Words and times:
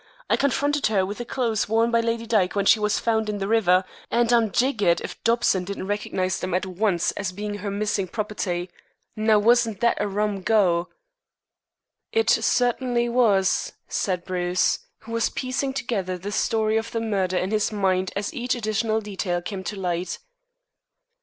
I 0.31 0.35
confronted 0.35 0.87
her 0.87 1.05
with 1.05 1.19
the 1.19 1.25
clothes 1.25 1.69
worn 1.69 1.91
by 1.91 1.99
Lady 2.01 2.25
Dyke 2.25 2.55
when 2.55 2.65
she 2.65 2.79
was 2.79 2.97
found 2.97 3.29
in 3.29 3.37
the 3.37 3.47
river, 3.47 3.83
and 4.09 4.33
I'm 4.33 4.49
jiggered 4.51 4.99
if 5.01 5.23
Dobson 5.23 5.63
didn't 5.63 5.85
recognize 5.85 6.39
them 6.39 6.55
at 6.55 6.65
once 6.65 7.11
as 7.11 7.31
being 7.31 7.59
her 7.59 7.69
missing 7.69 8.07
property. 8.07 8.71
Now, 9.15 9.37
wasn't 9.37 9.79
that 9.81 10.01
a 10.01 10.07
rum 10.07 10.41
go?" 10.41 10.89
"It 12.11 12.31
certainly 12.31 13.09
was," 13.09 13.73
said 13.87 14.25
Bruce, 14.25 14.79
who 15.01 15.11
was 15.11 15.29
piecing 15.29 15.73
together 15.73 16.17
the 16.17 16.31
story 16.31 16.77
of 16.77 16.89
the 16.89 16.99
murder 16.99 17.37
in 17.37 17.51
his 17.51 17.71
mind 17.71 18.11
as 18.15 18.33
each 18.33 18.55
additional 18.55 19.01
detail 19.01 19.39
came 19.39 19.63
to 19.65 19.75
light. 19.75 20.17